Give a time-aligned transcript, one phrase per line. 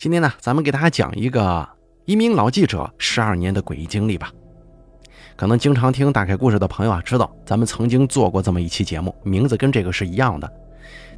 [0.00, 1.68] 今天呢，咱们给大家讲一个
[2.06, 4.32] 一名老记者十二年的诡异经历吧。
[5.36, 10.50] 可能经常听打开故事的朋友啊，知道咱们曾经做过这么一期节目，名字跟这个是一样的，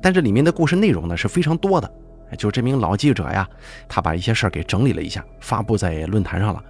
[0.02, 1.88] 但这里面的故事内容呢是非常多的。
[2.36, 3.48] 就这名老记者呀，
[3.88, 6.60] 他把一些事儿给整理了一下，发布在论坛上了。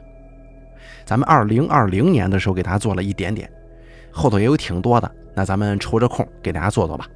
[1.06, 3.50] 咱们二零二零年的时候给大家做了一点点，
[4.10, 7.08] 后头也有挺多的，那咱们抽着空给大家做做吧。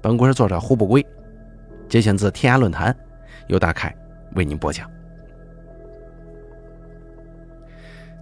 [0.00, 1.04] 本故事作者胡不归，
[1.90, 2.96] 节选自天涯论坛。
[3.48, 3.94] 由大凯
[4.34, 4.88] 为您播讲。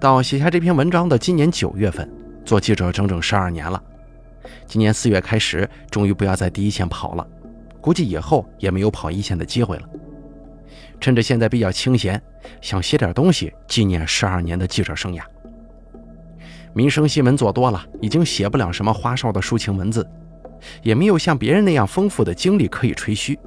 [0.00, 2.10] 到写下这篇文章的今年九月份，
[2.44, 3.82] 做记者整整十二年了。
[4.66, 7.26] 今年四月开始，终于不要在第一线跑了，
[7.80, 9.88] 估计以后也没有跑一线的机会了。
[11.00, 12.20] 趁着现在比较清闲，
[12.60, 15.22] 想写点东西纪念十二年的记者生涯。
[16.72, 20.06] 民生新闻做多了，已经写不了什么花哨的抒情文字，
[20.82, 23.38] 也没有像别人那样丰富的经历可以吹嘘。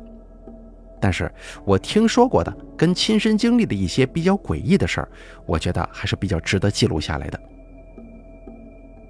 [1.02, 1.32] 但是
[1.64, 5.10] 我听说过的跟亲身经历的一些比较诡异的事儿，
[5.46, 7.40] 我觉得还是比较值得记录下来的。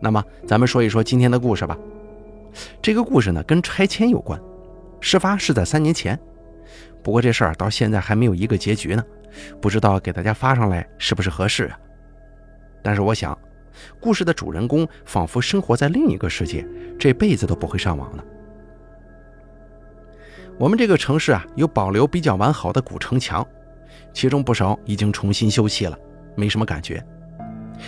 [0.02, 1.78] 那么，咱们说一说今天的故事吧。
[2.82, 4.40] 这个故事呢，跟拆迁有关，
[5.02, 6.18] 事发是在三年前。
[7.04, 9.04] 不过这事儿到现在还没有一个结局呢，
[9.62, 11.80] 不知道给大家发上来是不是合适啊？
[12.82, 13.38] 但是我想，
[14.00, 16.66] 故事的主人公仿佛生活在另一个世界，
[16.98, 18.24] 这辈子都不会上网了。
[20.60, 23.48] 我们这个城市啊，有保留比较完好的古城墙，
[24.12, 25.98] 其中不少已经重新修葺了，
[26.36, 27.02] 没什么感觉。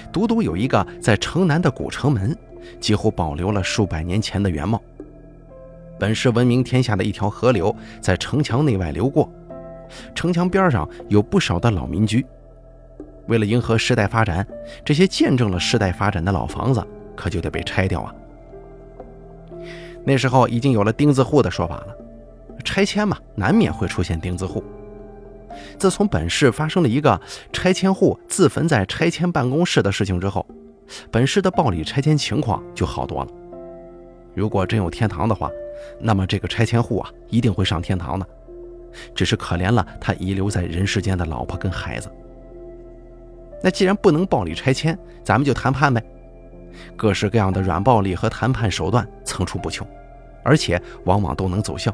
[0.09, 2.33] 独独有一个在城南的古城门，
[2.80, 4.81] 几乎保留了数百年前的原貌。
[5.99, 9.30] 本是闻名天下的一条河流，在城墙内外流过，
[10.16, 12.25] 城墙边上有不少的老民居。
[13.27, 14.47] 为了迎合时代发展，
[14.86, 16.81] 这些见证了时代发展的老房子，
[17.17, 18.16] 可就得被拆掉啊。
[20.05, 21.97] 那时候已经有了钉子户的说法了。
[22.62, 24.64] 拆迁嘛，难免会出现钉子户。
[25.78, 27.20] 自从本市发生了一个
[27.52, 30.45] 拆迁户自焚在拆迁办公室的事情之后，
[31.12, 33.32] 本市的暴力拆迁情况就好多了。
[34.33, 35.52] 如果真有天堂的话，
[35.99, 38.26] 那么这个拆迁户啊，一定会上天堂的。
[39.16, 42.10] 只是可怜了他遗留在人世间的老婆跟孩子。
[43.64, 46.04] 那既然不能暴力拆迁，咱们就谈判呗。
[46.95, 49.86] 各式各样的软暴力和谈判手段层出不穷，
[50.43, 51.93] 而且往往都能奏效。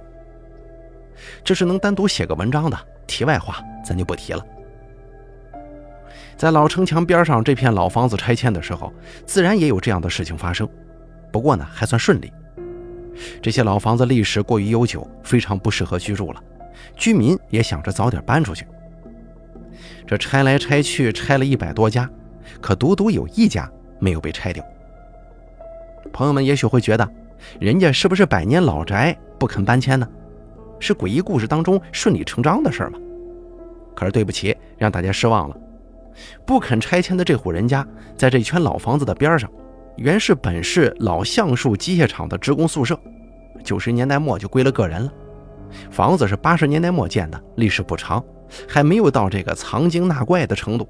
[1.43, 2.77] 这是能单独写个文章的。
[3.05, 4.45] 题外话，咱就不提了。
[6.35, 8.93] 在老城墙边上这片老房子拆迁的时候，
[9.25, 10.67] 自然也有这样的事情发生，
[11.31, 12.31] 不过呢，还算顺利。
[13.41, 16.43] 这些老房子历史过于悠久，非常不适合居住了，
[16.95, 18.67] 居民也想着早点搬出去。
[20.05, 22.07] 这拆来拆去，拆了一百多家，
[22.61, 23.67] 可独独有一家
[23.99, 24.63] 没有被拆掉。
[26.13, 27.09] 朋友们也许会觉得，
[27.59, 30.07] 人家是不是百年老宅不肯搬迁呢？
[30.79, 32.99] 是诡异故事当中顺理成章的事儿吗？
[33.95, 35.57] 可是对不起，让大家失望了。
[36.45, 39.49] 不肯拆迁的这户人家，在这圈老房子的边上，
[39.95, 42.99] 原是本市老橡树机械厂的职工宿舍，
[43.63, 45.11] 九十年代末就归了个人了。
[45.91, 48.23] 房子是八十年代末建的，历史不长，
[48.67, 50.87] 还没有到这个藏精纳怪的程度。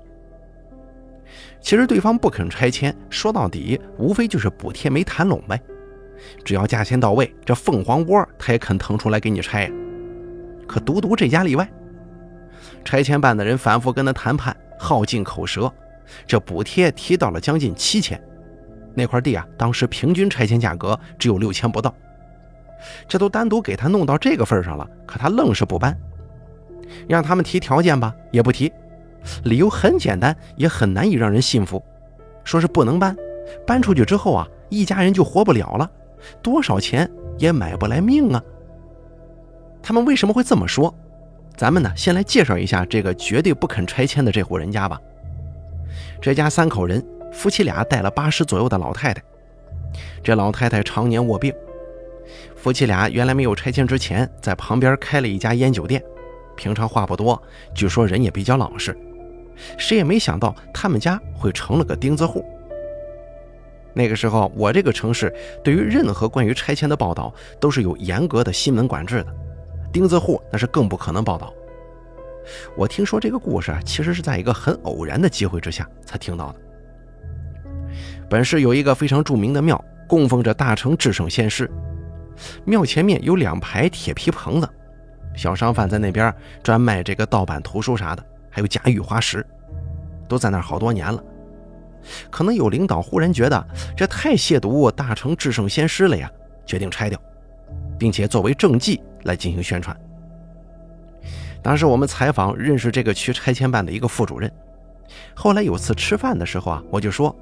[1.59, 5.59] 其实对方不肯拆迁，说到底无非就是补贴没谈拢呗。
[6.43, 9.71] 只要价钱到位，这凤凰窝他也肯腾出来给你拆。
[10.67, 11.67] 可独独这家例外，
[12.83, 15.71] 拆迁办的人反复跟他谈判，耗尽口舌，
[16.25, 18.21] 这补贴提到了将近七千。
[18.93, 21.93] 那块地啊，当时平均拆迁价格只有六千不到。
[23.07, 25.97] 这都单独给他弄到这个份上了，可他愣是不搬。
[27.07, 28.71] 让他们提条件吧，也不提。
[29.43, 31.83] 理由很简单，也很难以让人信服，
[32.43, 33.15] 说是不能搬，
[33.65, 35.89] 搬出去之后啊，一家人就活不了了。
[36.41, 38.43] 多少钱也买不来命啊！
[39.81, 40.93] 他们为什么会这么说？
[41.55, 44.99] 咱们呢，先来介绍一下这个绝对不肯拆迁的这户人家吧。
[46.21, 49.23] 这家三口人，夫妻俩带了八十左右的老太太。
[50.23, 51.53] 这老太太常年卧病，
[52.55, 56.03] 夫妻俩原来没有拆迁之前，在旁边开了一家烟酒店，
[56.55, 57.41] 平常话不多，
[57.73, 58.95] 据说人也比较老实。
[59.77, 62.45] 谁也没想到他们家会成了个钉子户。
[63.97, 65.33] 那个时候，我这个城市
[65.63, 69.35] 对于任何关于拆迁的报道都是有严格的新闻管制的，
[69.91, 71.51] 钉子户那是更不可能报道。
[72.75, 76.59] 我听说这个故事，其实是在一个很偶然的机会之下才听到的。
[78.29, 81.67] 本市有一个非常著名的庙，供奉着大成至圣先师，
[82.65, 84.69] 庙前面有两排铁皮棚子，
[85.35, 89.43] 小商贩在那边专卖这个盗版图书啥的，还有假玉花石，
[90.29, 91.23] 都在那儿好多年了。
[92.29, 96.31] 可能有领导忽然觉得这太亵渎大成至圣先师了呀，
[96.65, 97.19] 决定拆掉，
[97.97, 99.95] 并且作为政绩来进行宣传。
[101.61, 104.49] 当时我们采访认识这个区拆迁办的一个副主任，
[105.35, 107.35] 后来有次吃饭的时候啊，我就说：“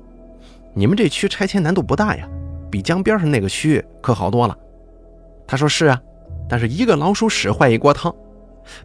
[0.74, 2.28] 你们这区拆迁难度不大呀，
[2.72, 4.58] 比江边上那个区可好多了。”
[5.46, 6.02] 他说：“是啊，
[6.50, 8.16] 但是一个老鼠屎坏一锅汤，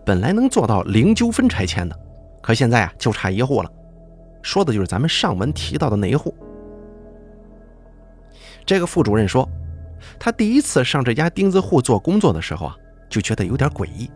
[0.04, 1.98] 本来能做到零纠纷拆迁的，
[2.42, 3.70] 可现在啊就差一户了。”
[4.42, 6.34] 说的就是咱们上文提到的那一户。
[8.66, 9.48] 这个副主任说，
[10.18, 12.76] 他第一次上这家钉子户做工作的时候啊，
[13.08, 14.10] 就觉得有点诡异。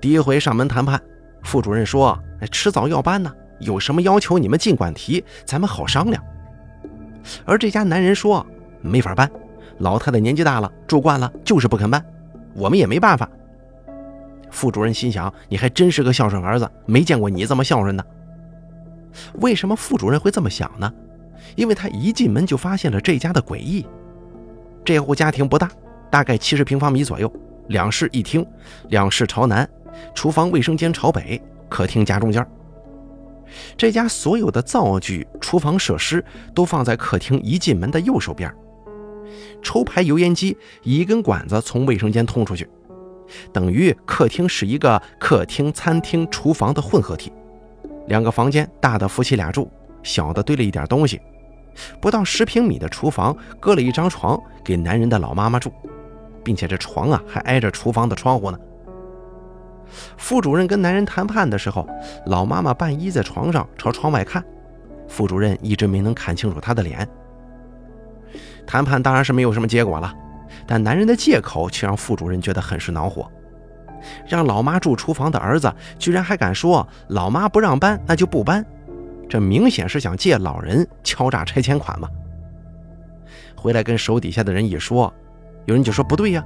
[0.00, 1.00] 第一回上门谈判，
[1.42, 6.22] 副主任说：“哎迟早要搬呢，有什么要求你们尽管提，咱们好商量。”
[7.46, 8.46] 而这家男人说
[8.82, 9.30] ：“没法搬，
[9.78, 12.04] 老太太年纪大了，住惯了，就是不肯搬，
[12.54, 13.28] 我们也没办法。”
[14.50, 18.04] 副主任心想：“你还真是个孝顺儿子，没见过你这么孝顺的。”
[19.40, 20.92] 为什么副主任会这么想呢？
[21.54, 23.86] 因为他一进门就发现了这家的诡异。
[24.84, 25.70] 这户家庭不大，
[26.10, 27.32] 大概七十平方米左右，
[27.68, 28.44] 两室一厅，
[28.88, 29.68] 两室朝南，
[30.14, 32.46] 厨房、卫生间朝北，客厅夹中间。
[33.76, 36.24] 这家所有的灶具、厨房设施
[36.54, 38.52] 都放在客厅一进门的右手边。
[39.62, 42.68] 抽排油烟机一根管子从卫生间通出去，
[43.52, 47.32] 等于客厅是一个客厅、餐厅、厨房的混合体。
[48.06, 49.70] 两个房间，大的夫妻俩住，
[50.02, 51.20] 小的堆了一点东西。
[52.00, 55.72] 不到十平米的厨房，搁了一张床给男人的老妈妈住，
[56.42, 58.58] 并且这床啊还挨着厨房的窗户呢。
[60.16, 61.86] 副主任跟男人谈判的时候，
[62.26, 64.42] 老妈妈半依在床上朝窗外看，
[65.06, 67.06] 副主任一直没能看清楚她的脸。
[68.66, 70.12] 谈判当然是没有什么结果了，
[70.66, 73.30] 但男人的借口却让副主任觉得很是恼火。
[74.26, 78.64] 让老妈住厨房的儿子，居然还敢说老妈不让搬，那就不搬。
[79.28, 82.08] 这明显是想借老人敲诈拆迁款嘛！
[83.56, 85.12] 回来跟手底下的人一说，
[85.64, 86.44] 有人就说不对呀。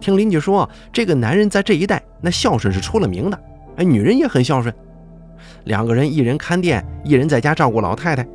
[0.00, 3.38] 听邻居说，这个男人在这一带那孝顺是出了名的，
[3.76, 4.72] 哎，女人也很孝顺。
[5.64, 8.26] 两个人一人看店，一人在家照顾老太太，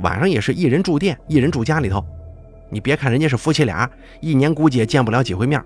[0.00, 2.04] 晚上也是一人住店，一人住家里头。
[2.68, 3.88] 你别看人家是夫妻俩，
[4.20, 5.62] 一年估计也见不了几回面。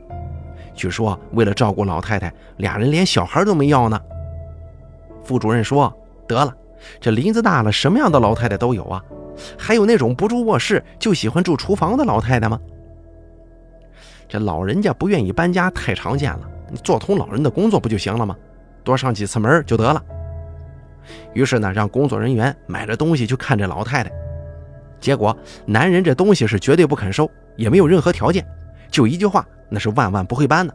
[0.78, 4.00] 据说为了照顾老太太，俩人连小孩都没要呢。
[5.24, 5.92] 副主任说
[6.28, 6.54] ：“得了。”
[7.00, 9.02] 这林子大了，什么样的老太太都有啊，
[9.58, 12.60] 还有那种不住卧室就喜欢住厨房的老太太吗？
[14.28, 16.48] 这老人家不愿意搬家太常见了，
[16.84, 18.36] 做通老人的工作不就行了吗？
[18.84, 20.00] 多上几次门就得了。
[21.34, 24.12] 于是呢，让工作人员买了东西去看这老太太。
[25.00, 25.36] 结果
[25.66, 28.46] 男人这东西是绝对不肯收，也没有任何条件，
[28.88, 30.74] 就一句话，那是万万不会搬的。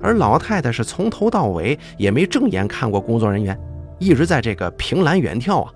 [0.00, 3.58] 而老太太是从头到尾也没正眼看过工作人员。
[3.98, 5.70] 一直在这个凭栏远眺啊。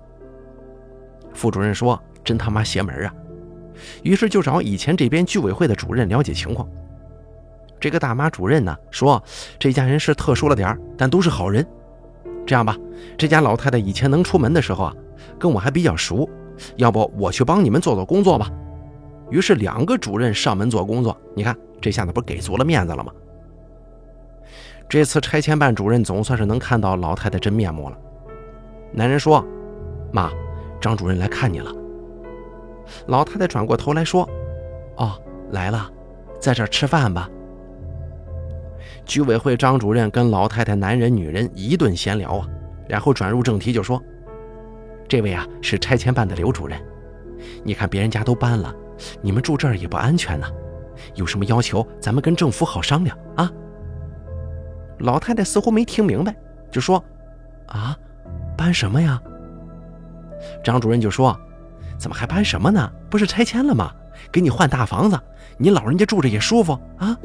[1.31, 3.13] 副主任说：“真他妈邪门啊！”
[4.01, 6.67] 于是就找以前这边居委会的主任了解情况。
[7.79, 9.23] 这个大妈主任呢说
[9.59, 11.63] ：“这家人是特殊了点但都是好人。
[12.47, 12.75] 这样吧，
[13.15, 14.93] 这家老太太以前能出门的时候啊，
[15.37, 16.27] 跟我还比较熟，
[16.77, 18.49] 要不我去帮你们做做工作吧？”
[19.29, 21.15] 于是两个主任上门做工作。
[21.35, 23.11] 你看这下子不给足了面子了吗？
[24.87, 27.97] 这次拆迁办主任总算是能看到老太太真面目了。
[28.91, 29.43] 男人说
[30.13, 30.31] ：“妈，
[30.79, 31.71] 张主任来看你了。”
[33.07, 34.29] 老太太转过头来说
[34.97, 35.19] ：“哦，
[35.49, 35.89] 来了，
[36.39, 37.27] 在这儿吃饭吧。”
[39.05, 42.47] 居委会张主任跟老太太男人女人一顿闲聊啊，
[42.87, 44.01] 然后转入正题就说
[45.09, 46.79] ：“这位啊是拆迁办的刘主任，
[47.63, 48.73] 你看别人家都搬了，
[49.21, 50.47] 你们住这儿也不安全呢，
[51.15, 53.51] 有什么要求咱们跟政府好商量啊。”
[54.99, 56.35] 老太太似乎没听明白，
[56.71, 57.03] 就说
[57.67, 57.97] ：“啊。”
[58.57, 59.21] 搬什么呀？
[60.63, 61.37] 张主任就说
[61.99, 62.89] ：“怎么还搬什么呢？
[63.09, 63.91] 不是拆迁了吗？
[64.31, 65.19] 给你换大房子，
[65.57, 67.17] 你老人家住着也舒服啊。”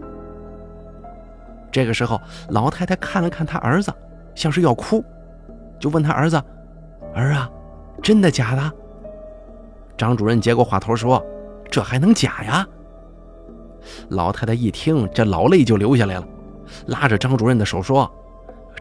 [1.71, 3.95] 这个时候，老太太看了看他儿子，
[4.35, 5.05] 像是要哭，
[5.79, 6.43] 就问他儿子
[7.15, 7.49] ：“儿啊，
[8.03, 8.73] 真的假的？”
[9.97, 11.25] 张主任接过话头说
[11.71, 12.67] ：“这还能假呀？”
[14.11, 16.27] 老太太一听，这老泪就流下来了，
[16.87, 18.11] 拉着张主任的手说：“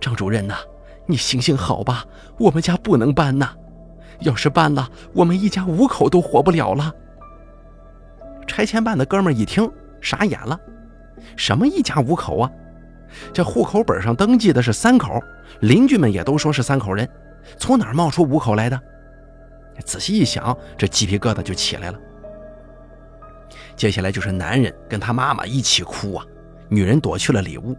[0.02, 0.56] 张主任呐。”
[1.10, 2.06] 你行行好吧，
[2.38, 3.50] 我们家不能搬呐！
[4.20, 6.94] 要是搬了，我们一家五口都活不了了。
[8.46, 9.68] 拆迁办的哥们一听，
[10.00, 10.60] 傻眼了：
[11.36, 12.52] 什么一家五口啊？
[13.34, 15.20] 这户口本上登记的是三口，
[15.62, 17.10] 邻居们也都说是三口人，
[17.58, 18.80] 从哪冒出五口来的？
[19.84, 22.00] 仔细一想，这鸡皮疙瘩就起来了。
[23.80, 26.26] 接下来就是男人跟他妈妈一起哭啊，
[26.68, 27.74] 女人躲去了里屋。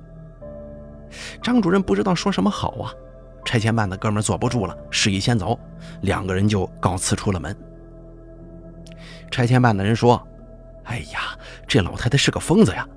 [1.42, 2.90] 张主任不知道说什么好啊。
[3.45, 5.61] 拆迁办的哥们坐不住了，示意先走，
[6.00, 7.54] 两个人就告辞出了门。
[9.30, 10.26] 拆迁办的人说
[10.85, 12.88] ：“哎呀，这老太太是个疯子呀！”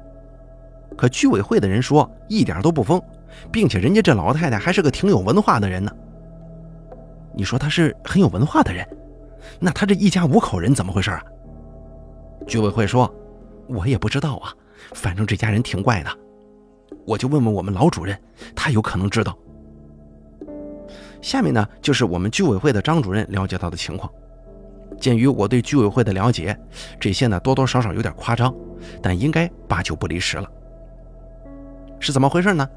[0.98, 3.01] 可居委会的人说：“一点都不疯，
[3.51, 5.91] 并且人家这老太太还是个挺有文化的人呢。
[7.36, 8.88] 你说她是很有文化的人，
[9.60, 11.22] 那她这一家五口人怎么回事啊？
[12.47, 13.13] 居委会说
[13.67, 14.53] ：“我也不知道啊，
[14.93, 16.09] 反正这家人挺怪的，
[17.05, 18.17] 我就问问我们老主任，
[18.55, 19.38] 他有可能知道。”
[21.21, 24.12] 下面呢，就是我们居委会的张主任了解到的情况。
[25.00, 26.57] 鉴于我对居委会的了解，
[27.00, 28.53] 这些呢多多少少有点夸张，
[29.01, 30.50] 但应该八九不离十了。
[32.00, 32.67] 是怎么回事呢？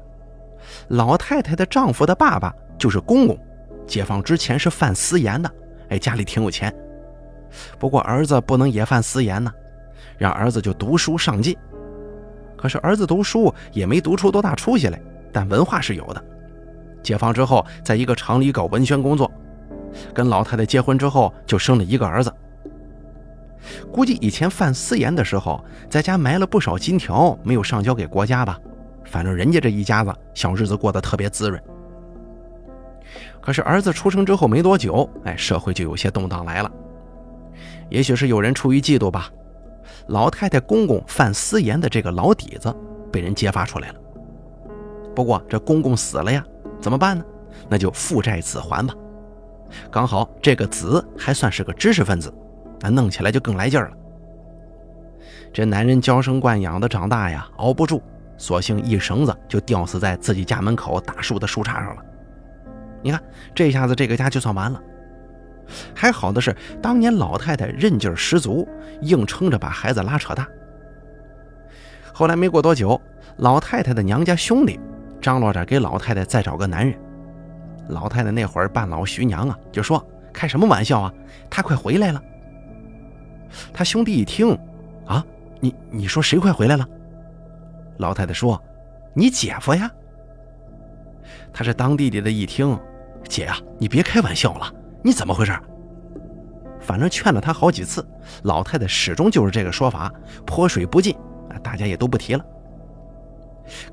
[0.87, 3.37] 老太太的丈夫的爸爸就是公公，
[3.85, 5.51] 解放之前是犯私盐的，
[5.89, 6.73] 哎，家里挺有钱。
[7.77, 9.51] 不过儿子不能也犯私盐呢，
[10.17, 11.55] 让儿子就读书上进。
[12.55, 14.99] 可是儿子读书也没读出多大出息来，
[15.31, 16.23] 但文化是有的。
[17.03, 19.31] 解放之后，在一个厂里搞文宣工作，
[20.13, 22.33] 跟老太太结婚之后就生了一个儿子。
[23.91, 28.59] 估计以前犯私盐的时候，在家埋了不少金条，没有上交给国家吧。
[29.05, 31.61] 反正人家这一家子小日子过得特别滋润。
[33.39, 36.71] 可是儿子出生之后没多久，哎，社会就有些动荡来了。
[37.89, 39.29] 也许是有人出于嫉妒吧，
[40.07, 42.75] 老太太公公犯私盐的这个老底子
[43.11, 43.95] 被人揭发出来了。
[45.15, 46.45] 不过这公公死了呀。
[46.79, 47.25] 怎么办呢？
[47.67, 48.93] 那就父债子还吧。
[49.89, 52.31] 刚好这个子还算是个知识分子，
[52.81, 53.97] 那弄起来就更来劲儿了。
[55.51, 57.99] 这男人娇生惯养的长大呀，熬不住，
[58.37, 62.05] 索性一绳子就吊死在自己家门口大树的树杈上了。
[63.01, 63.19] 你看，
[63.55, 64.79] 这下子这个家就算完了。
[65.95, 68.67] 还好的是，当年老太太韧劲十足，
[69.01, 70.47] 硬撑着把孩子拉扯大。
[72.13, 72.99] 后来没过多久，
[73.37, 74.79] 老太太的娘家兄弟。
[75.19, 76.97] 张罗着给老太太再找个男人，
[77.89, 81.13] 老太太那会儿半老徐娘啊，就说：“开什么玩笑啊，
[81.49, 82.21] 他快回来了。”
[83.73, 84.57] 他兄弟一听，
[85.07, 85.25] 啊，
[85.59, 86.87] 你你说谁快回来了？
[87.97, 88.61] 老太太说
[89.15, 89.91] ：“你姐夫呀。”
[91.51, 92.79] 他是当弟弟的，一听，
[93.27, 94.71] 姐啊，你别开玩笑了，
[95.07, 95.57] 你怎么回事？
[96.81, 98.05] 反正劝了他好几次，
[98.43, 100.11] 老太太始终就是这个说法，
[100.45, 101.15] 泼水不进，
[101.63, 102.45] 大家也都不提了。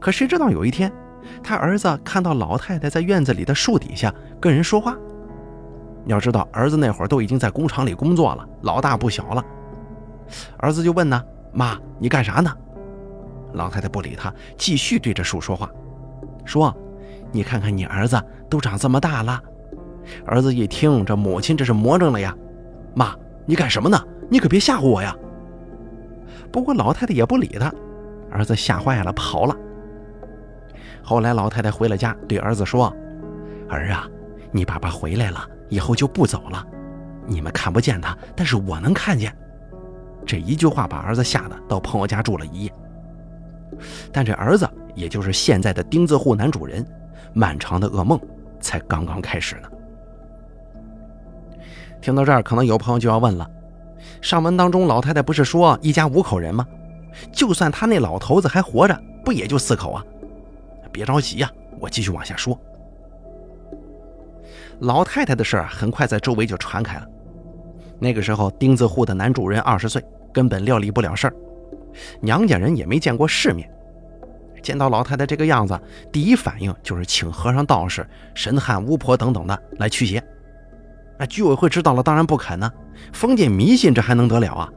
[0.00, 0.92] 可谁知道有一天。
[1.40, 4.96] 他儿子看到老太太在院子里的树底下跟人说话。
[6.06, 9.44] 要知道，儿子那会儿都已经在工厂里工作了，老大不小了。
[10.58, 11.22] 儿子就问呢
[11.54, 12.52] ：“妈，你干啥呢？”
[13.54, 15.70] 老太太不理他，继续对着树说话，
[16.44, 16.76] 说
[17.30, 19.40] ：“你看看你儿子都长这么大了。”
[20.26, 22.34] 儿子一听，这母亲这是魔怔了呀！
[22.94, 23.14] 妈，
[23.46, 23.98] 你干什么呢？
[24.30, 25.14] 你可别吓唬我呀！
[26.50, 27.72] 不过老太太也不理他，
[28.30, 29.56] 儿子吓坏了，跑了。
[31.02, 32.94] 后来老太太回了家，对儿子说
[33.68, 34.08] ：“儿啊，
[34.50, 36.64] 你爸爸回来了，以后就不走了。
[37.26, 39.34] 你们看不见他，但是我能看见。”
[40.24, 42.72] 这一句话把儿子吓得到朋友家住了一夜。
[44.12, 46.86] 但这儿子，也就是现在的丁字户男主人，
[47.34, 48.18] 漫长的噩梦
[48.60, 49.68] 才刚刚开始呢。
[52.04, 53.50] 听到这儿，可能有朋友就要问了：
[54.20, 56.66] 上文当中老太太不是说一家五口人吗？
[57.32, 58.94] 就算他那老头子还活着，
[59.24, 60.04] 不也就四口啊？
[60.92, 62.60] 别着急呀，我继续往下说。
[64.80, 67.08] 老太太的事儿很快在周围就传开了。
[67.98, 71.34] 那个时候，丁字户的男主人二十岁，根本料理不了事儿，
[72.20, 73.66] 娘家人也没见过世面。
[74.62, 75.80] 见到老太太这个样子，
[76.12, 80.22] 第一反应就是请和尚、道士、神汉、巫婆等等的来驱邪。
[81.18, 82.70] 那居委会知道了，当然不肯呢。
[83.12, 84.70] 封建迷信，这还能得了啊？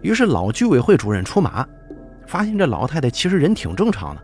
[0.00, 1.66] 于是老居委会主任出马，
[2.26, 4.22] 发现这老太太其实人挺正常的。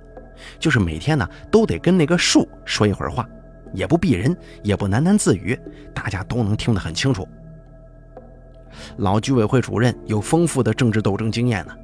[0.59, 3.29] 就是每天呢，都得跟那个树说一会儿话，
[3.73, 5.59] 也不避人，也不喃喃自语，
[5.93, 7.27] 大家都能听得很清楚。
[8.99, 11.75] 老居委会主任有丰富的政治斗争经验呢，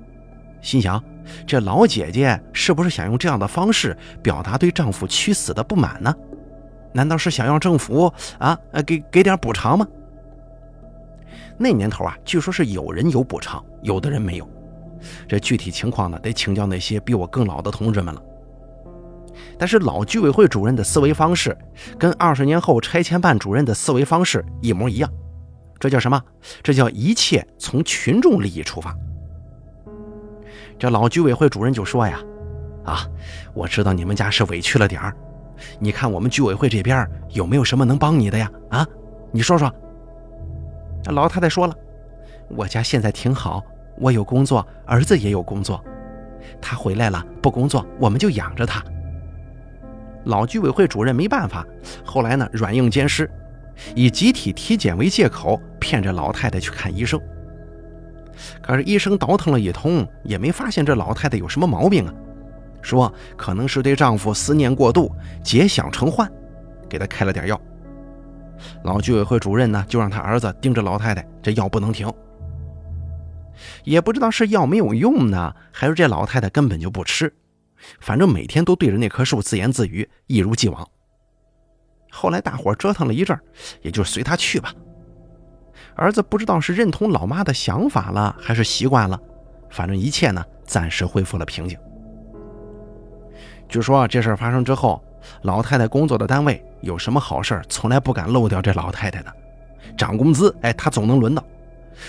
[0.62, 1.02] 心想：
[1.46, 6.14] 这老姐姐是不是想用这样的方式表达对丈夫屈死的不满呢？
[6.94, 9.86] 难道是想要政府啊，呃，给给点补偿吗？
[11.58, 14.48] 那年头啊，据说是有人有补偿，有的人没有。
[15.28, 18.22] 这具体情况呢，得请教那些比我更老的同志们了。
[19.58, 21.56] 但是老居委会主任的思维方式，
[21.98, 25.10] 跟二十年后拆迁办主任的思维方式一模一样。
[25.78, 26.22] 这叫什么？
[26.62, 28.96] 这叫一切从群众利益出发。
[30.78, 32.20] 这老居委会主任就说呀
[32.84, 33.06] ：“啊，
[33.52, 35.16] 我知道你们家是委屈了点儿，
[35.78, 38.50] 你看我们居委会这边有没有什么能帮你的呀？
[38.70, 38.86] 啊，
[39.32, 39.72] 你说说。”
[41.12, 41.74] 老太太说了
[42.48, 43.62] ：“我家现在挺好，
[43.98, 45.82] 我有工作，儿子也有工作。
[46.60, 48.82] 他回来了不工作，我们就养着他。”
[50.24, 51.66] 老居委会主任没办法，
[52.04, 53.30] 后来呢软硬兼施，
[53.94, 57.20] 以集体体检为借口骗着老太太去看医生。
[58.62, 62.14] 可是医生倒腾了一通，也没发现这老太太有什么毛病啊，
[62.84, 65.10] 说可能是对丈夫思念过度，
[65.42, 66.30] 结想成患，
[66.88, 67.60] 给她开了点药。
[68.84, 72.12] 老居委会主任呢，就让他儿子盯着老太太，这药不能停。
[73.82, 77.32] 也不知道是药没有用呢，还是这老太太根本就不吃，
[78.00, 80.86] 反正每天都对着那棵树自言自语，一如既往。
[82.10, 83.36] 后来大伙折腾了一阵，
[83.82, 84.72] 也就随他去吧。
[85.96, 89.18] 儿子不知道是认同老妈的想法了，还是习惯了，
[89.70, 91.78] 反正一切呢，暂时恢复了平静。
[93.68, 95.02] 据说这事儿发生之后，
[95.42, 99.32] 老太太工作的单位有什么好事儿从来不敢漏掉这老太太的，
[99.96, 101.44] 涨工资，哎，她总能轮到。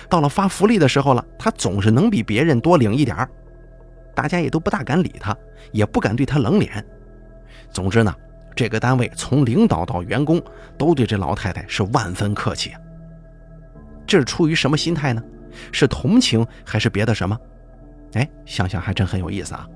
[0.10, 3.30] 到了发福利的时候了，她总是能比别人多领一点儿，
[4.14, 5.36] 大家也都不大敢理她，
[5.72, 6.86] 也不敢对她冷脸。
[7.72, 8.14] 总之呢，
[8.56, 10.42] 这个单位从领导到员工
[10.78, 12.80] 都对这老太太是万分客气啊。
[14.06, 15.24] 这是出于什么心态呢？
[15.72, 17.38] 是同情还是别的什么？
[18.14, 19.68] 哎，想想还真很有意思啊。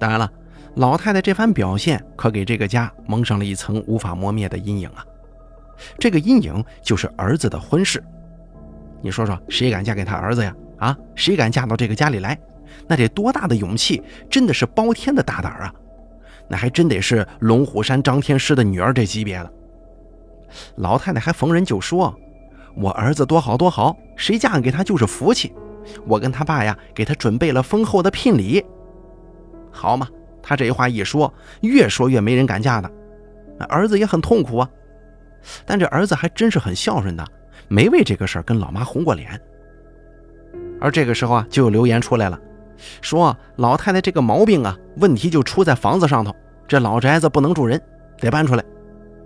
[0.00, 0.28] 当然了，
[0.74, 5.04] 老太太这番表现可给这个家蒙上了一层无法磨灭的阴影啊。
[5.98, 8.02] 这个阴影就是儿子的婚事。
[9.02, 10.54] 你说说，谁敢嫁给他儿子呀？
[10.78, 12.38] 啊，谁敢嫁到这个家里来？
[12.86, 14.02] 那得多大的勇气？
[14.30, 15.74] 真的是包天的大胆啊！
[16.48, 19.52] 那还真得是龙虎山张天师的女儿这级别的。
[20.76, 22.14] 老太太还逢人就说
[22.74, 25.52] ：“我儿子多好多好，谁嫁给他就是福气。
[26.06, 28.64] 我跟他爸呀，给他准备了丰厚的聘礼。”
[29.70, 30.08] 好嘛，
[30.42, 32.90] 他这话一说，越说越没人敢嫁的。
[33.68, 34.70] 儿子也很痛苦啊，
[35.66, 37.24] 但这儿子还真是很孝顺的。
[37.68, 39.40] 没为这个事儿跟老妈红过脸，
[40.80, 42.40] 而这个时候啊，就有留言出来了，
[43.00, 46.34] 说老太太这个毛病啊，问题就出在房子上头，
[46.66, 47.80] 这老宅子不能住人，
[48.18, 48.64] 得搬出来。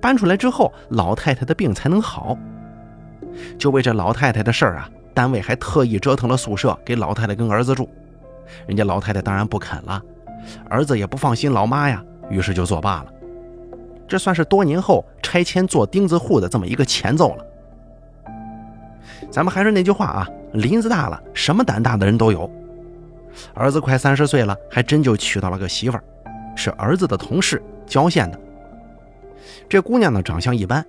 [0.01, 2.37] 搬出来之后，老太太的病才能好。
[3.57, 7.89] 就为这老太太的事儿啊，单位还特意折腾了宿舍给老太太跟儿子住，
[8.67, 10.03] 人家老太太当然不肯了，
[10.69, 13.07] 儿子也不放心老妈呀，于是就作罢了。
[14.07, 17.47] 这算是多年后拆迁做钉子户的这么一个前奏了。
[19.31, 22.51] 咱们还是那句话啊，林子大了，什么胆大的人都有。
[23.55, 26.05] 儿子快三十岁了，还真就娶到了个媳妇儿，
[26.55, 28.39] 是儿子的同事，郊县的。
[29.69, 30.85] 这姑娘呢，长相一般，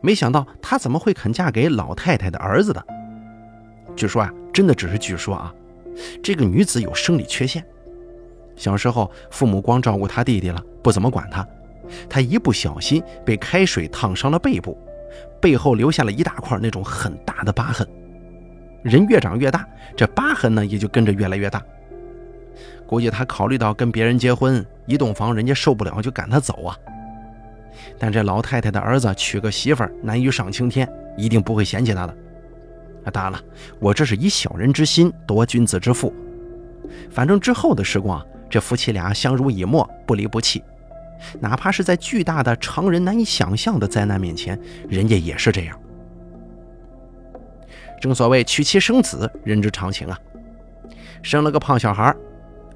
[0.00, 2.84] 没想到她怎么会肯嫁给老太太的儿子的？
[3.94, 5.54] 据说啊，真的只是据说啊。
[6.22, 7.64] 这个女子有生理缺陷，
[8.56, 11.46] 小时候父母光照顾他弟弟了，不怎么管他。
[12.08, 14.76] 他一不小心被开水烫伤了背部。
[15.40, 17.86] 背后留下了一大块那种很大的疤痕，
[18.82, 21.62] 人越长越大，这疤痕呢也就跟着越来越大。
[22.86, 26.76] 估计他考虑到跟别人结婚，一洞房人家受不了就赶他走啊。
[27.98, 32.12] 但这老太太的儿子娶个媳妇难于上青天，一定不会嫌弃他的。
[33.04, 33.40] 啊，当然了，
[33.78, 36.12] 我这是以小人之心夺君子之腹。
[37.10, 40.62] 反正之后的时光啊，这夫妻俩相濡以沫，不离不弃。
[41.40, 45.78] 哪怕是在巨大的、常人难以想象的灾难面前，人家也是这样。
[48.00, 50.18] 正所谓娶妻生子，人之常情啊。
[51.22, 52.14] 生了个胖小孩，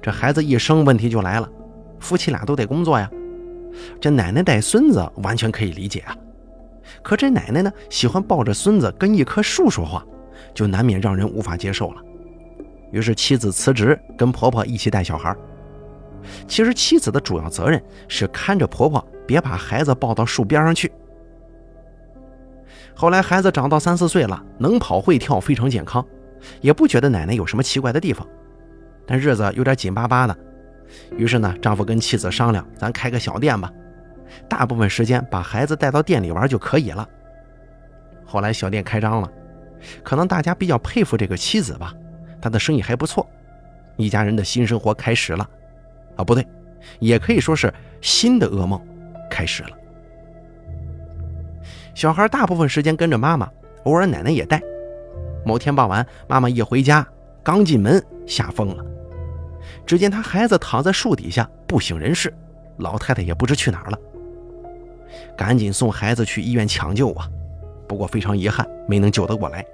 [0.01, 1.49] 这孩子一生问题就来了，
[1.99, 3.09] 夫妻俩都得工作呀。
[4.01, 6.17] 这奶奶带孙子完全可以理解啊，
[7.01, 10.03] 可这奶奶呢，喜欢抱着孙子跟一棵树说话，
[10.53, 12.01] 就难免让人无法接受了。
[12.91, 15.33] 于是妻子辞职，跟婆婆一起带小孩。
[16.47, 20.91] 其实妻子的主要责任是看着婆婆别把孩子抱到树边上去。
[22.93, 26.05] 后来孩子长到三四岁了，能跑会跳，非常健康，
[26.59, 28.27] 也不觉得奶奶有什么奇怪的地方。
[29.07, 30.37] 但日子有点紧巴巴的，
[31.17, 33.71] 于是呢，丈夫跟妻子商量，咱开个小店吧，
[34.47, 37.07] 大部分时间把孩子带到店里玩就可以了。
[38.25, 39.31] 后来小店开张了，
[40.03, 41.93] 可能大家比较佩服这个妻子吧，
[42.39, 43.27] 她的生意还不错，
[43.97, 45.49] 一家人的新生活开始了。
[46.21, 46.45] 啊，不对，
[46.99, 48.79] 也可以说是新的噩梦
[49.29, 49.69] 开始了。
[51.95, 53.49] 小孩大部分时间跟着妈妈，
[53.83, 54.61] 偶尔奶奶也带。
[55.43, 57.05] 某天傍晚，妈妈一回家，
[57.43, 58.85] 刚进门吓疯了。
[59.85, 62.31] 只见他孩子躺在树底下不省人事，
[62.77, 63.97] 老太太也不知去哪儿了。
[65.35, 67.27] 赶紧送孩子去医院抢救啊！
[67.87, 69.65] 不过非常遗憾，没能救得过来。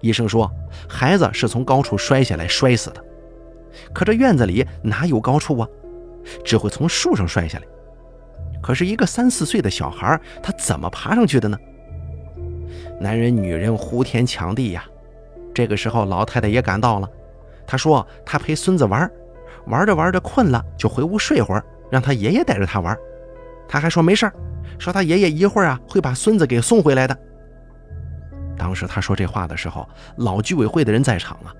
[0.00, 0.50] 医生说，
[0.88, 3.04] 孩子是从高处摔下来摔死的。
[3.92, 5.68] 可这院子里哪有高处啊？
[6.44, 7.64] 只会从树上摔下来。
[8.62, 11.58] 可是一个三四岁的小孩，他怎么爬上去的呢？
[13.00, 14.84] 男人女人呼天抢地呀！
[15.52, 17.08] 这个时候，老太太也赶到了。
[17.66, 19.10] 她说：“她陪孙子玩，
[19.66, 22.96] 玩着玩着困了，就回屋睡会儿，让他爷爷带着他玩。
[23.68, 24.30] 他还说没事
[24.78, 27.16] 说他爷爷一会儿啊会把孙子给送回来的。”
[28.56, 31.54] 当时他说这话的时候，老居委会的人在场啊。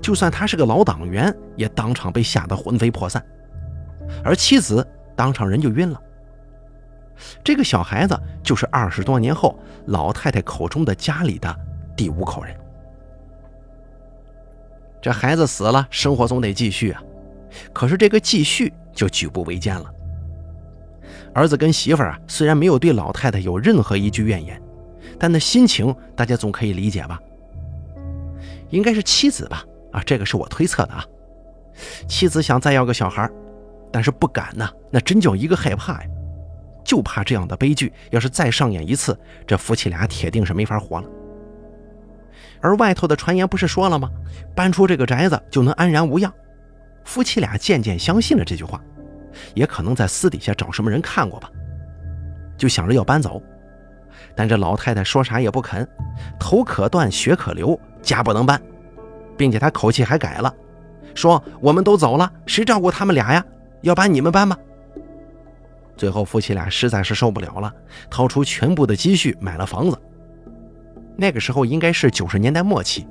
[0.00, 3.24] 就算他是个老党员，也当场被吓得魂飞魄散，
[4.24, 6.00] 而妻子当场人就晕了。
[7.42, 11.54] 这个小孩子就是二十多年后老太太口中的家里的
[11.96, 12.54] 第五口人。
[15.02, 17.02] 这孩子死了，生活总得继续啊，
[17.72, 19.92] 可是这个继续就举步维艰了。
[21.34, 24.60] 儿子跟媳妇儿啊，虽然没有对老太太有任何一句怨言，
[25.18, 27.20] 但那心情大家总可以理解吧？
[28.70, 29.64] 应该是妻子吧？
[29.92, 31.04] 啊，这个是我推测的啊。
[32.06, 33.30] 妻子想再要个小孩，
[33.92, 36.08] 但是不敢呐，那真叫一个害怕呀。
[36.84, 41.08] 就怕这样的悲剧要是再上演一次，这夫妻俩铁定是没法活了。
[42.60, 44.10] 而外头的传言不是说了吗？
[44.54, 46.32] 搬出这个宅子就能安然无恙。
[47.04, 48.82] 夫妻俩渐渐相信了这句话，
[49.54, 51.50] 也可能在私底下找什么人看过吧，
[52.56, 53.40] 就想着要搬走。
[54.34, 55.86] 但这老太太说啥也不肯，
[56.40, 58.60] 头可断，血可流，家不能搬，
[59.38, 60.52] 并且他口气还改了，
[61.14, 63.42] 说我们都走了，谁照顾他们俩呀？
[63.80, 64.58] 要搬你们搬吧。
[65.96, 67.72] 最后，夫妻俩实在是受不了了，
[68.10, 69.96] 掏出全部的积蓄买了房子。
[71.16, 73.06] 那个时候应该是九十年代末期，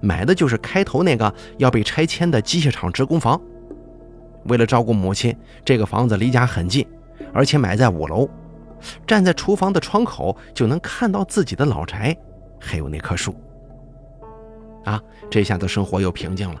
[0.00, 3.40] 买的就是开头那个要被拆迁的机械厂职工房。
[4.44, 6.86] 为了照顾母亲，这个房子离家很近，
[7.32, 8.28] 而且买在五楼，
[9.06, 12.16] 站在厨房的窗口就能看到自己的老宅，
[12.60, 13.34] 还有那棵树。
[14.84, 16.60] 啊，这下子生活又平静了。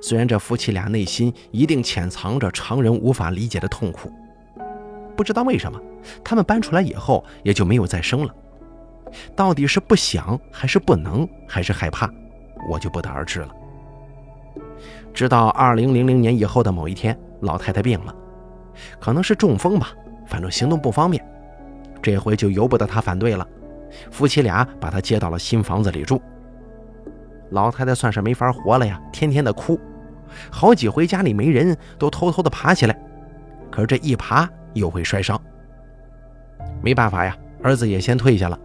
[0.00, 4.10] 虽然这夫妻俩内心一定潜藏着常人无法理解的痛苦。
[5.16, 5.80] 不知道为什么，
[6.24, 8.34] 他们搬出来以后也就没有再生了。
[9.34, 12.08] 到底是不想，还是不能，还是害怕，
[12.68, 13.48] 我就不得而知了。
[15.14, 18.14] 直到二零零零年以后的某一天，老太太病了，
[19.00, 19.92] 可能是中风吧，
[20.26, 21.24] 反正行动不方便。
[22.00, 23.46] 这回就由不得她反对了，
[24.10, 26.20] 夫妻俩把她接到了新房子里住。
[27.50, 29.80] 老太太算是没法活了呀，天天的哭，
[30.50, 32.98] 好几回家里没人，都偷偷的爬起来，
[33.70, 34.48] 可是这一爬。
[34.74, 35.40] 又会摔伤，
[36.82, 38.58] 没办法呀，儿子也先退下了，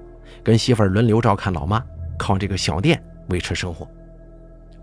[0.43, 1.81] 跟媳妇儿轮流照看老妈，
[2.19, 3.87] 靠这个小店维持生活。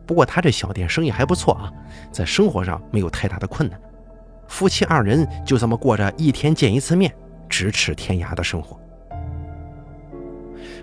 [0.07, 1.71] 不过他这小店生意还不错啊，
[2.11, 3.79] 在生活上没有太大的困难，
[4.49, 7.15] 夫妻二人就这么过着一天见一次面、
[7.49, 8.81] 咫尺天涯的生活。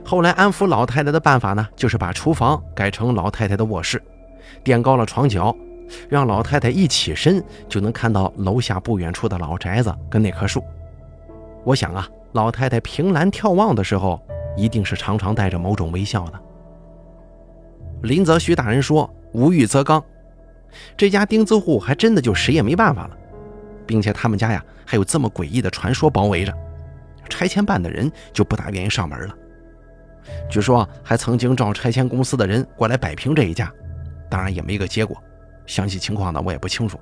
[0.05, 4.01] 后来安抚老太太的办法呢，就是把厨房改成老太太的卧室，
[4.63, 5.55] 垫高了床脚。
[6.09, 10.61] 让老太太一起身就能看到楼下不远处的老宅子跟那棵树。
[11.63, 14.21] 我想啊，老太太凭栏眺望的时候，
[14.57, 16.33] 一定是常常带着某种微笑的。
[18.01, 20.03] 林则徐大人说：“无欲则刚。”
[20.97, 23.17] 这家钉子户还真的就谁也没办法了，
[23.85, 26.53] 并且他们家呀还有这么诡异的传说包围着，
[27.29, 29.33] 拆迁办的人就不大愿意上门了。
[30.49, 33.71] 据说还曾经找拆迁公司的人过来摆平这一家，
[34.29, 35.15] 当然也没个结果。
[35.65, 36.97] 详细情况呢，我也不清楚。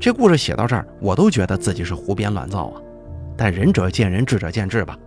[0.00, 2.80] 这故事写到这儿，我都觉得自己是胡编乱造啊。
[3.36, 4.98] 但仁者见仁，智者见智吧。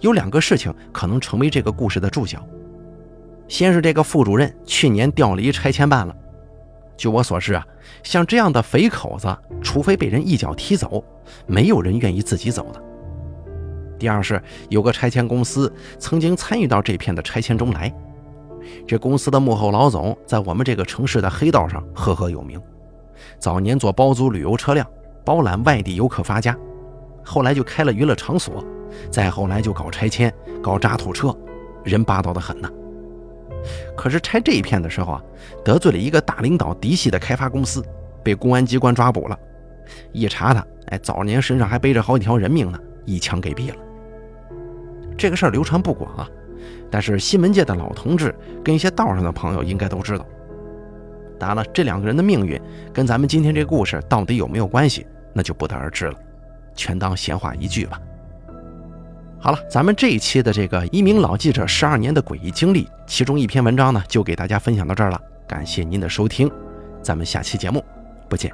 [0.00, 2.46] 有两个事情可能成为这个故事的注脚。
[3.46, 6.14] 先是这个副主任去年调离拆迁办了。
[6.96, 7.64] 据我所知啊，
[8.02, 11.04] 像这样的肥口子，除非被人一脚踢走，
[11.46, 12.82] 没有人愿意自己走的。
[13.98, 17.92] 第二是有个拆迁公司曾经参与到这片的拆迁中来。
[18.86, 22.60] 这公司的幕后老总在我们这个城市的黑道上赫赫有名，
[23.38, 24.86] 早年做包租旅游车辆，
[25.24, 26.56] 包揽外地游客发家，
[27.24, 28.62] 后来就开了娱乐场所，
[29.10, 30.32] 再后来就搞拆迁、
[30.62, 31.34] 搞渣土车，
[31.82, 32.70] 人霸道的很呢。
[33.96, 35.22] 可是拆这一片的时候啊，
[35.64, 37.82] 得罪了一个大领导嫡系的开发公司，
[38.22, 39.38] 被公安机关抓捕了。
[40.12, 43.76] 一查他，哎，早年身上还背着好几条人命呢，一枪给毙了。
[45.18, 46.26] 这个事儿流传不广啊。
[46.90, 50.24] 但是新闻界的老同志跟一些道上的朋友应该都知道。
[51.38, 52.60] 当然了，这两个人的命运
[52.92, 56.14] 跟咱们今天这故事到底有没有关系，那就不得而知了，
[56.74, 58.00] 全当闲话一句吧。
[59.38, 65.20] 好了，咱们这一期的这个一名老记者十二年的诡异经历，其中一篇文章呢，就给大家分享到这儿了。
[65.46, 66.50] 感谢您的收听，
[67.02, 67.84] 咱们下期节目
[68.28, 68.50] 不见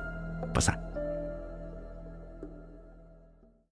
[0.53, 0.84] 不散。